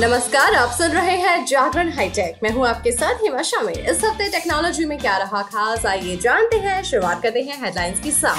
नमस्कार, 0.00 0.54
आप 0.54 0.70
सुन 0.70 0.88
रहे 0.88 1.16
हैं 1.16 1.46
जागरण 1.46 1.92
हाईटेक। 1.92 2.40
मैं 2.42 2.50
हूँ 2.50 2.66
आपके 2.66 2.92
साथ 2.92 3.14
हिमा 3.14 3.42
शामिल। 3.42 3.78
इस 3.78 4.04
हफ़्ते 4.04 4.28
टेक्नोलॉजी 4.28 4.84
में 4.84 4.98
क्या 4.98 5.16
रहा 5.16 5.42
खास, 5.42 5.86
आइए 5.86 6.16
जानते 6.16 6.56
हैं, 6.56 6.82
शुरुआत 6.82 7.22
करते 7.22 7.40
हैं 7.42 7.64
हेडलाइंस 7.64 8.00
के 8.00 8.10
साथ। 8.10 8.36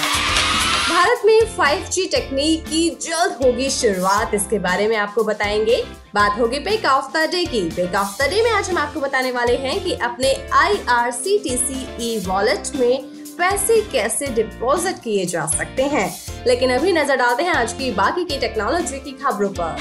भारत 0.90 1.22
में 1.26 1.42
5G 1.58 2.12
टेक्निक 2.12 2.66
की 2.66 2.90
जल्द 2.90 3.46
होगी 3.46 3.70
शुरुआत। 3.70 4.34
इसके 4.34 4.60
बारे 4.60 4.88
में 4.88 4.98
आपको 4.98 5.24
बताएँगे। 5.24 5.84
बात 6.16 6.40
होगी 6.40 6.60
पेक 6.60 6.86
ऑफ़ 6.86 7.18
द 7.18 7.18
डे 7.18 7.46
की। 7.46 7.70
पेक 7.70 7.96
ऑफ़ 7.96 8.24
द 8.24 8.30
डे 8.30 8.44
में 8.44 8.52
आज 8.52 8.70
हम 8.70 8.78
आपको 8.78 9.00
बताने 9.00 9.32
वाले 9.32 9.56
हैं 9.56 9.84
कि 9.84 9.94
अपने 9.94 10.50
I 10.54 10.80
R 10.90 11.12
C 11.12 11.38
T 11.38 11.58
C 11.58 12.14
E 12.14 12.20
wallet 12.20 12.64
में 12.76 13.15
पैसे 13.38 13.82
कैसे 13.92 14.28
डिपॉजिट 14.34 15.00
किए 15.00 15.26
जा 15.26 15.46
सकते 15.48 15.84
हैं? 15.84 16.10
लेकिन 16.48 16.72
अभी 16.72 16.92
नज़र 16.94 17.16
डालते 17.16 17.44
हैं 17.44 17.54
आज 17.54 17.74
की 17.74 17.92
बाकी 17.94 18.26
की 18.26 18.38
टेक्नोलॉजी 18.40 19.00
की 19.00 19.12
खबरों 19.24 19.50
पर। 19.50 19.78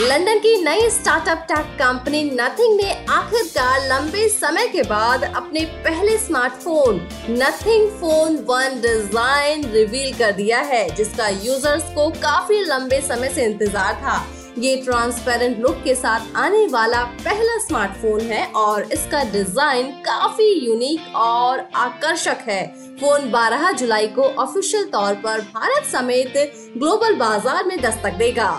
लंदन 0.00 0.38
की 0.38 0.54
नई 0.62 0.88
स्टार्टअप 0.90 1.46
टेक 1.48 1.74
कंपनी 1.78 2.22
नथिंग 2.24 2.76
ने 2.76 2.90
आखिरकार 3.10 3.86
लंबे 3.88 4.28
समय 4.28 4.68
के 4.68 4.82
बाद 4.82 5.24
अपने 5.24 5.64
पहले 5.84 6.16
smartphone 6.18 7.00
Nothing 7.30 7.88
Phone 8.00 8.36
one 8.48 8.80
design 8.80 9.64
reveal 9.72 10.12
कर 10.14 10.32
दिया 10.32 10.60
है, 10.62 10.88
जिसका 10.94 11.28
यूज़र्स 11.28 11.94
को 11.94 12.08
काफ़ी 12.22 12.60
लंबे 12.64 13.00
समय 13.00 13.28
से 13.28 13.44
इंतज़ार 13.44 13.94
था। 13.94 14.24
ये 14.58 14.76
ट्रांसपेरेंट 14.76 15.58
लुक 15.58 15.76
के 15.84 15.94
साथ 15.94 16.36
आने 16.36 16.66
वाला 16.66 17.02
पहला 17.24 17.56
स्मार्टफ़ोन 17.58 18.20
है 18.20 18.44
और 18.56 18.82
इसका 18.92 19.22
डिज़ाइन 19.32 19.90
काफ़ी 20.04 20.48
यूनिक 20.66 21.14
और 21.16 21.60
आकर्षक 21.76 22.44
है। 22.48 22.64
फ़ोन 23.00 23.30
12 23.30 23.72
जुलाई 23.72 24.06
को 24.08 24.22
ऑफिशियल 24.42 24.84
तौर 24.84 25.14
पर 25.24 25.40
भारत 25.54 25.86
समेत 25.86 26.32
ग्लोबल 26.78 27.14
बाज़ार 27.16 27.64
में 27.64 27.80
दस्तक 27.80 28.18
देगा। 28.18 28.50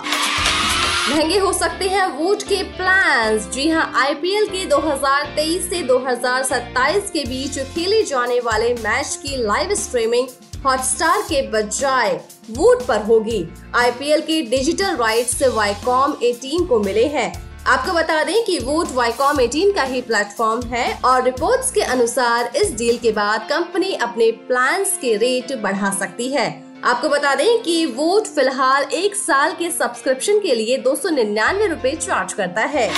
महँगे 1.10 1.38
हो 1.40 1.52
सकते 1.54 1.88
हैं 1.90 2.06
वोट 2.18 2.44
के 2.44 2.62
प्लान्स 2.78 3.50
जी 3.52 3.70
हाँ 3.70 3.92
आईपीएल 3.98 4.46
के 4.48 4.66
2023 4.70 5.70
से 5.70 5.82
2027 5.84 7.10
के 7.12 7.24
बीच 7.26 7.60
खेले 7.74 8.04
जाने 8.04 8.40
वाले 8.40 8.74
मैच 8.74 9.20
की 9.24 9.44
लाइव 9.44 9.74
स्ट्रीमिंग 9.76 10.28
हॉटस्टार 10.66 11.22
के 11.22 11.42
बजाय 11.42 12.14
वोट 12.52 12.86
पर 12.86 13.02
होगी। 13.02 13.44
आईपीएल 13.76 14.22
के 14.22 14.42
डिजिटल 14.42 14.96
राइट्स 14.96 15.44
वाईकॉम 15.44 16.16
18 16.24 16.66
को 16.68 16.80
मिले 16.80 17.06
हैं। 17.06 17.32
आपको 17.68 17.94
बता 17.94 18.24
दें 18.24 18.44
कि 18.46 18.58
वोट 18.60 18.92
वाईकॉम 18.92 19.38
18 19.38 19.72
का 19.76 19.84
ही 19.84 20.02
प्लेटफॉर्म 20.02 20.62
है 20.64 21.00
और 21.06 21.24
रिपोर्ट्स 21.24 21.72
के 21.72 21.82
अनुसार 21.82 22.52
इस 22.56 22.74
डील 22.74 22.98
के 22.98 23.12
बाद 23.12 23.48
कंपनी 23.50 23.94
अपने 23.94 24.32
प्लान्स 24.48 24.98
के 24.98 25.16
रेट 25.16 25.56
बढ़ा 25.62 25.92
सकती 25.92 26.28
है। 26.28 26.48
आपको 26.84 27.10
बता 27.10 27.36
दें 27.36 27.62
कि 27.64 27.86
वोट 27.86 28.28
फ़िलहाल 28.28 28.84
एक 28.84 29.16
साल 29.16 29.54
के 29.54 29.72
सब्सक्रिप्शन 29.72 30.40
के 30.40 30.56
लिए 30.56 30.78
दो 30.78 30.96
सौ 30.96 31.10
निन्यानवे 31.10 31.68
रूपए 31.68 31.96
चार्ज 31.96 32.34
करता 32.34 32.62
है। 32.62 32.90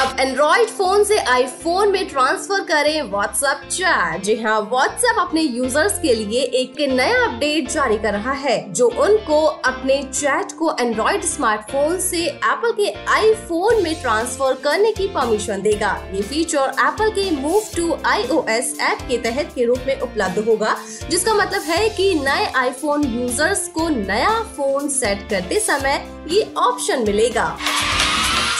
अब 0.00 0.20
एंड्रॉइड 0.20 0.68
फ़ोन 0.68 1.02
से 1.04 1.16
आईफोन 1.20 1.90
में 1.92 2.08
ट्रांसफ़र 2.08 2.60
करें 2.64 3.10
व्हाट्सएप 3.10 3.66
चैट 3.70 4.22
जी 4.24 4.36
हाँ 4.36 4.60
व्हाट्सएप 4.60 5.18
अपने 5.20 5.40
यूज़र्स 5.40 5.98
के 6.02 6.14
लिए 6.14 6.42
एक 6.60 6.80
नया 6.90 7.24
अपडेट 7.24 7.68
जारी 7.70 7.98
कर 7.98 8.12
रहा 8.12 8.32
है, 8.34 8.72
जो 8.72 8.88
उनको 8.88 9.40
अपने 9.44 10.02
चैट 10.04 10.52
को 10.58 10.74
एंड्रॉइड 10.80 11.24
स्मार्टफ़ोन 11.24 11.98
से 12.00 12.24
एप्पल 12.24 12.72
के 12.72 12.88
आईफोन 13.14 13.82
में 13.82 13.94
ट्रांसफ़र 14.02 14.54
करने 14.64 14.92
की 14.92 15.08
परमिशन 15.14 15.62
देगा। 15.62 15.92
ये 16.14 16.22
फीचर 16.22 16.72
एप्पल 16.80 17.10
के 17.10 17.30
मूव 17.32 17.62
टू 17.76 17.92
आईओएस 18.06 18.76
ऐप 18.82 19.06
के 19.08 19.18
तहत 19.22 19.52
के 19.54 19.64
रूप 19.64 19.84
में 19.86 19.98
उपलब्ध 20.00 20.44
होगा, 20.48 20.76
जिसका 21.10 21.34
मतलब 21.34 21.62
है 21.64 21.88
कि 21.90 22.12
नए 22.24 22.50
आईफोन 22.56 23.04
यूज़र्स 23.10 23.68
को 23.68 23.88
नया 23.90 24.32
फ़ोन 24.56 24.88
सेट 24.90 25.28
करते 25.30 25.60
समय 25.60 26.04
ये 26.30 26.52
ऑप्शन 26.58 27.04
मिलेगा। 27.06 27.56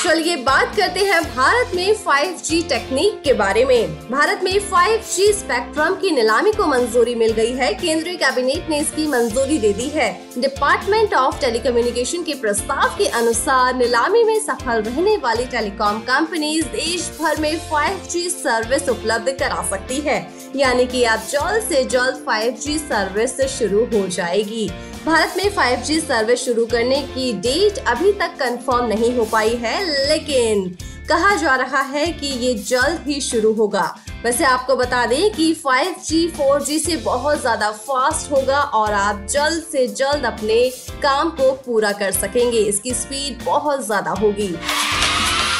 चलिए 0.04 0.36
बात 0.36 0.76
करते 0.76 1.00
हैं 1.00 1.22
भारत 1.36 1.74
में 1.74 1.94
5G 1.94 2.68
टेक्निक 2.68 3.20
के 3.22 3.32
बारे 3.32 3.64
में। 3.64 4.10
भारत 4.10 4.40
में 4.44 4.58
5G 4.60 5.32
स्पेक्ट्रम 5.32 5.94
की 5.94 6.10
नीलामी 6.10 6.52
को 6.52 6.66
मंजूरी 6.66 7.14
मिल 7.14 7.32
गई 7.32 7.52
है। 7.52 7.72
केंद्रीय 7.74 8.16
कैबिनेट 8.16 8.70
ने 8.70 8.78
इसकी 8.78 9.06
मंजूरी 9.06 9.58
दे 9.58 9.72
दी 9.72 9.88
है। 9.88 10.08
डिपार्टमेंट 10.38 11.14
ऑफ़ 11.14 11.40
टेलीकम्युनिकेशन 11.40 12.22
के 12.22 12.34
प्रस्ताव 12.34 12.96
के 12.98 13.06
अनुसार 13.06 13.74
नीलामी 13.74 14.24
में 14.24 14.40
सफल 14.40 14.82
रहने 14.82 15.16
वाली 15.16 15.44
टेलीकॉम 15.46 15.98
कंपनीज़ 16.00 16.66
देश 16.66 17.10
भर 17.20 17.40
में 17.40 17.56
5G 17.70 18.28
सर्विस 18.28 18.88
उपलब्ध 18.88 19.32
करा 19.32 19.62
सकती 19.70 19.96
है। 19.96 20.34
यानी 20.56 20.86
कि 20.86 21.04
अब 21.04 21.26
जल्द 21.30 21.62
से 21.62 21.84
जल्द 21.84 22.24
5G 22.28 22.78
सर्विस 22.78 23.40
शुरू 23.58 23.84
हो 23.84 24.06
जाएगी। 24.08 24.70
भारत 25.04 25.34
में 25.36 25.48
5G 25.50 25.98
सर्विस 26.00 26.44
शुरू 26.44 26.64
करने 26.66 27.00
की 27.04 27.32
डेट 27.34 27.78
अभी 27.88 28.12
तक 28.12 28.34
कंफर्म 28.38 28.86
नहीं 28.86 29.14
हो 29.16 29.24
पाई 29.24 29.54
है, 29.56 30.08
लेकिन 30.08 30.68
कहा 31.08 31.34
जा 31.36 31.54
रहा 31.56 31.80
है 31.82 32.06
कि 32.12 32.26
ये 32.26 32.52
जल्द 32.54 33.06
ही 33.06 33.20
शुरू 33.20 33.52
होगा। 33.52 33.84
वैसे 34.24 34.44
आपको 34.44 34.76
बता 34.76 35.04
दें 35.06 35.30
कि 35.32 35.52
5G 35.56 36.26
4G 36.30 36.78
से 36.78 36.96
बहुत 36.96 37.40
ज़्यादा 37.40 37.70
फास्ट 37.70 38.30
होगा 38.32 38.60
और 38.60 38.92
आप 38.92 39.26
जल्द 39.30 39.62
से 39.62 39.86
जल्द 39.86 40.24
अपने 40.24 40.58
काम 41.02 41.30
को 41.30 41.50
पूरा 41.66 41.92
कर 41.92 42.10
सकेंगे। 42.12 42.58
इसकी 42.58 42.92
स्पीड 42.94 43.44
बहुत 43.44 43.84
ज़्यादा 43.86 44.10
होगी। 44.12 44.48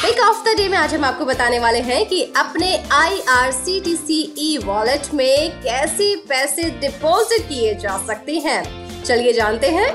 पिक 0.03 0.21
ऑफ़ 0.21 0.45
द 0.45 0.57
डे 0.57 0.69
में 0.69 0.77
आज 0.79 0.95
हम 0.95 1.05
आपको 1.05 1.25
बताने 1.25 1.59
वाले 1.59 1.81
हैं 1.81 2.05
कि 2.07 2.23
अपने 2.37 2.77
I 2.93 3.21
R 3.29 3.51
C 3.53 3.81
T 3.81 3.97
C 3.97 4.21
E 4.39 4.57
wallet 4.65 5.13
में 5.15 5.51
कैसे 5.63 6.15
पैसे 6.29 6.71
डिपॉजिट 6.81 7.49
किए 7.49 7.75
जा 7.77 7.97
सकते 8.07 8.39
हैं। 8.39 8.80
चलिए 9.05 9.33
जानते 9.33 9.71
हैं। 9.71 9.89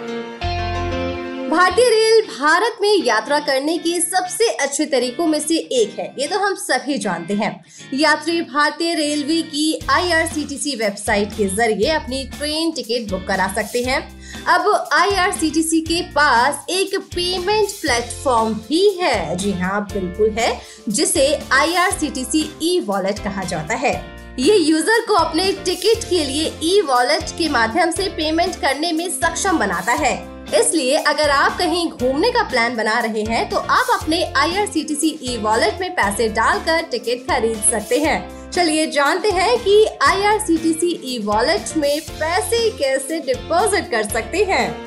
भारतीय 1.49 1.89
रेल 1.89 2.21
भारत 2.21 2.77
में 2.81 3.03
यात्रा 3.03 3.39
करने 3.39 3.77
के 3.77 3.99
सबसे 4.01 4.47
अच्छे 4.55 4.85
तरीकों 4.85 5.27
में 5.27 5.39
से 5.39 5.57
एक 5.57 5.99
है, 5.99 6.05
ये 6.19 6.27
तो 6.27 6.39
हम 6.39 6.55
सभी 6.55 6.97
जानते 6.97 7.33
हैं। 7.33 7.65
यात्री 7.93 8.41
भारतीय 8.41 8.93
रेलवे 8.93 9.41
की 9.41 9.79
आईआरसीटीसी 9.89 10.75
वेबसाइट 10.75 11.33
के 11.33 11.47
ज़रिए 11.47 11.89
अपनी 11.89 12.23
ट्रेन 12.29 12.71
टिकट 12.71 13.11
बुक 13.11 13.27
करा 13.27 13.47
सकते 13.47 13.83
हैं। 13.83 13.99
अब 14.47 14.89
आईआरसीटीसी 14.93 15.81
के 15.81 16.01
पास 16.11 16.65
एक 16.69 16.95
पेमेंट 17.15 17.69
प्लेटफॉर्म 17.71 18.53
भी 18.53 18.89
है। 19.01 19.35
जी 19.35 19.51
हाँ 19.51 19.81
बिल्कुल 19.93 20.29
है, 20.29 20.59
जिसे 20.89 21.27
आईआरसीटीसी 21.53 22.49
ई 22.63 22.79
वॉलेट 22.79 23.19
कहा 23.19 23.43
जाता 23.43 23.75
है। 23.75 24.14
ये 24.39 24.55
यूज़र 24.55 25.01
को 25.07 25.13
अपने 25.15 25.51
टिकट 25.65 26.03
के 26.03 26.23
लिए 26.23 26.47
ई 26.63 26.79
वॉलेट 26.81 27.29
के 27.37 27.47
माध्यम 27.49 27.91
से 27.91 28.07
पेमेंट 28.15 28.55
करने 28.61 28.91
में 28.91 29.07
सक्षम 29.09 29.57
बनाता 29.57 29.91
है। 29.93 30.13
इसलिए 30.59 30.95
अगर 30.97 31.29
आप 31.29 31.57
कहीं 31.57 31.87
घूमने 31.89 32.31
का 32.31 32.41
प्लान 32.49 32.75
बना 32.75 32.97
रहे 32.99 33.23
हैं 33.23 33.47
तो 33.49 33.57
आप 33.57 33.87
अपने 33.93 34.21
I 34.37 34.55
R 34.55 34.65
C 34.67 34.83
T 34.83 34.95
C 34.95 35.19
E 35.23 35.37
wallet 35.37 35.79
में 35.81 35.93
पैसे 35.95 36.27
डालकर 36.29 36.81
टिकट 36.91 37.25
खरीद 37.29 37.61
सकते 37.71 37.99
हैं। 37.99 38.51
चलिए 38.51 38.85
जानते 38.91 39.29
हैं 39.31 39.57
कि 39.59 39.83
I 40.03 40.23
R 40.23 40.39
C 40.39 40.57
T 40.57 40.73
C 40.73 40.91
E 41.05 41.17
wallet 41.25 41.75
में 41.77 42.01
पैसे 42.09 42.69
कैसे 42.77 43.19
डिपॉजिट 43.27 43.89
कर 43.91 44.03
सकते 44.09 44.43
हैं। 44.43 44.84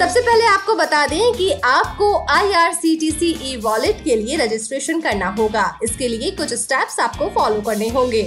सबसे 0.00 0.20
पहले 0.20 0.44
आपको 0.46 0.74
बता 0.74 1.06
दें 1.06 1.32
कि 1.32 1.50
आपको 1.64 2.06
I 2.30 2.52
R 2.52 2.72
C 2.74 2.94
T 2.96 3.10
C 3.10 3.30
E 3.44 3.56
wallet 3.56 4.02
के 4.04 4.14
लिए 4.16 4.36
रजिस्ट्रेशन 4.36 5.00
करना 5.00 5.28
होगा। 5.38 5.64
इसके 5.84 6.08
लिए 6.08 6.30
कुछ 6.30 6.54
स्टेप्स 6.54 6.98
आपको 7.00 7.28
फॉलो 7.34 7.60
करने 7.60 7.88
होंगे। 7.88 8.22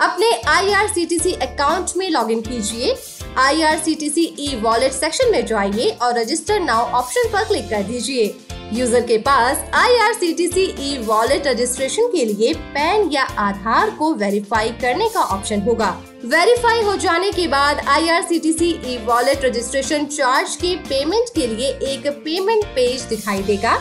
अपने 0.00 0.30
I 0.48 0.72
R 0.72 0.88
C 0.88 1.04
T 1.06 1.18
C 1.18 1.32
account 1.42 1.92
में 1.96 2.08
लॉग 2.10 2.30
इन 2.30 2.40
कीजिए। 2.40 2.96
I 3.38 3.62
R 3.62 3.78
C 3.78 3.94
T 3.94 4.08
C 4.10 4.24
E 4.38 4.54
wallet 4.62 4.92
section 4.92 5.30
में 5.32 5.44
जाइए 5.46 5.90
और 6.02 6.18
रजिस्टर 6.18 6.60
नाउ 6.60 6.90
ऑप्शन 6.98 7.28
पर 7.32 7.44
क्लिक 7.44 7.68
कर 7.70 7.82
दीजिए। 7.82 8.26
यूज़र 8.72 9.00
के 9.00 9.16
पास 9.18 9.64
I 9.74 9.96
R 9.98 10.12
C 10.12 10.32
T 10.34 10.46
C 10.48 10.62
E 10.80 10.96
wallet 11.04 11.46
registration 11.46 12.06
के 12.06 12.24
लिए 12.24 12.52
पैन 12.74 13.08
या 13.12 13.22
आधार 13.38 13.90
को 13.90 14.12
वेरीफाई 14.14 14.70
करने 14.80 15.08
का 15.08 15.20
ऑप्शन 15.36 15.60
होगा। 15.60 15.90
वेरीफाई 16.26 16.82
हो 16.82 16.96
जाने 16.96 17.30
के 17.32 17.46
बाद 17.48 17.78
I 17.88 18.08
R 18.08 18.22
C 18.22 18.38
T 18.38 18.52
C 18.52 18.70
E 18.86 18.96
wallet 19.04 19.44
registration 19.44 20.04
charge 20.06 20.56
के 20.56 20.74
पेमेंट 20.88 21.28
के 21.34 21.46
लिए 21.46 21.68
एक 21.92 22.06
पेमेंट 22.24 22.64
पेज 22.74 23.02
दिखाई 23.04 23.42
देगा। 23.42 23.74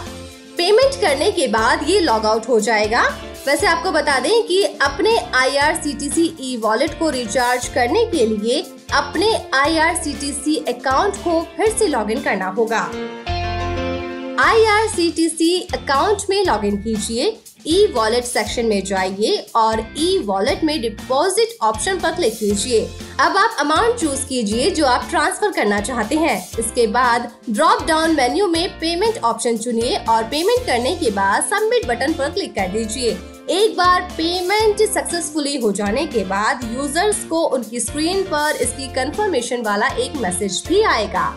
पेमेंट 0.57 1.01
करने 1.01 1.31
के 1.31 1.47
बाद 1.47 1.83
ये 1.89 1.99
लॉग 1.99 2.25
आउट 2.25 2.47
हो 2.49 2.59
जाएगा। 2.59 3.03
वैसे 3.47 3.67
आपको 3.67 3.91
बता 3.91 4.19
दें 4.19 4.43
कि 4.47 4.63
अपने 4.63 5.17
I 5.35 5.57
R 5.57 5.75
C 5.83 5.93
T 5.93 6.09
C 6.09 6.33
E 6.41 6.55
wallet 6.63 6.97
को 6.99 7.09
रिचार्ज 7.09 7.67
करने 7.75 8.05
के 8.05 8.25
लिए 8.27 8.65
अपने 8.93 9.33
I 9.55 9.77
R 9.77 9.95
C 9.95 10.13
T 10.13 10.31
C 10.33 10.55
account 10.69 11.17
को 11.23 11.41
फिर 11.57 11.77
से 11.77 11.87
लॉग 11.87 12.11
इन 12.11 12.21
करना 12.21 12.47
होगा। 12.49 12.87
आईआरसीटीसी 14.39 15.59
अकाउंट 15.73 16.23
में 16.29 16.43
लॉगिन 16.45 16.75
कीजिए 16.81 17.25
ई 17.67 17.85
वॉलेट 17.93 18.23
सेक्शन 18.23 18.65
में 18.65 18.83
जाइए 18.85 19.37
और 19.55 19.79
ई 19.99 20.17
वॉलेट 20.25 20.63
में 20.63 20.81
डिपॉजिट 20.81 21.57
ऑप्शन 21.61 21.99
पर 21.99 22.11
क्लिक 22.15 22.33
कीजिए। 22.33 22.81
अब 23.19 23.37
आप 23.37 23.55
अमाउंट 23.59 23.95
चूज़ 23.99 24.25
कीजिए 24.27 24.69
जो 24.71 24.85
आप 24.85 25.07
ट्रांसफ़र 25.09 25.51
करना 25.51 25.79
चाहते 25.81 26.15
हैं। 26.15 26.37
इसके 26.59 26.85
बाद 26.87 27.29
ड्रॉप 27.49 27.83
डाउन 27.87 28.15
मेन्यू 28.15 28.47
में 28.47 28.69
पेमेंट 28.79 29.17
ऑप्शन 29.23 29.57
चुनिए 29.57 29.95
और 30.09 30.23
पेमेंट 30.25 30.65
करने 30.67 30.95
के 30.95 31.11
बाद 31.11 31.43
सबमिट 31.43 31.87
बटन 31.87 32.13
पर 32.13 32.29
क्लिक 32.29 32.53
कर 32.55 32.67
दीजिए। 32.67 33.17
एक 33.51 33.75
बार 33.77 34.01
पेमेंट 34.17 34.87
सक्सेसफुली 34.93 35.57
हो 35.57 35.71
जाने 35.71 36.05
के 36.05 36.23
बाद 36.25 36.69
यूज़र्स 36.75 37.23
को 37.23 37.43
उनकी 37.47 37.79
स्क्रीन 37.79 38.23
पर 38.25 38.61
इसकी 38.61 38.87
कंफर्मेशन 38.93 39.61
वाला 39.61 39.87
एक 39.97 40.15
मैसेज 40.21 40.63
भी 40.67 40.81
आएगा। 40.85 41.27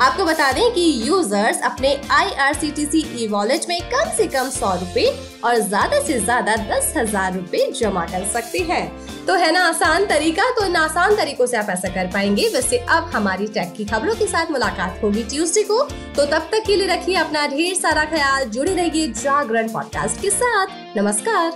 आपको 0.00 0.24
बता 0.24 0.50
दें 0.52 0.72
कि 0.74 0.82
यूज़र्स 1.06 1.60
अपने 1.64 1.94
I 2.10 2.30
R 2.40 2.54
C 2.54 2.70
T 2.70 2.84
C 2.86 3.04
E 3.16 3.26
wallet 3.28 3.64
में 3.68 3.80
कम 3.90 4.10
से 4.16 4.26
कम 4.26 4.48
सौ 4.50 4.72
रूपए 4.74 5.06
और 5.44 5.58
ज़्यादा 5.58 6.00
से 6.02 6.18
ज़्यादा 6.20 6.56
दस 6.56 6.92
हज़ार 6.96 7.34
रूपए 7.34 7.70
जमा 7.72 8.04
कर 8.06 8.24
सकते 8.32 8.58
हैं। 8.70 8.84
तो 9.26 9.34
है 9.34 9.52
ना 9.52 9.60
आसान 9.68 10.06
तरीका? 10.06 10.50
तो 10.50 10.64
इन 10.66 10.76
आसान 10.76 11.16
तरीकों 11.16 11.46
से 11.46 11.56
आप 11.56 11.70
ऐसा 11.70 11.88
कर 11.88 12.06
पाएँगे। 12.06 12.48
वैसे 12.48 12.78
अब 12.78 13.10
हमारी 13.14 13.46
टेक 13.48 13.72
की 13.76 13.84
खबरों 13.84 14.14
के 14.14 14.26
साथ 14.26 14.50
मुलाकात 14.50 15.00
होगी 15.02 15.22
ट्यूसडे 15.24 15.62
को। 15.62 15.82
तो 16.16 16.24
तब 16.26 16.48
तक 16.52 16.64
के 16.66 16.76
लिए 16.76 16.86
रखिए 16.86 17.16
अपना 17.16 17.46
ढेर 17.46 17.74
सारा 17.74 18.04
ख्याल। 18.04 18.44
जुड़े 18.48 18.74
रहिए 18.74 19.08
जागरण 19.14 19.68
पॉडकास्ट 19.68 20.20
के 20.22 20.30
साथ। 20.30 20.96
नमस्कार। 20.96 21.50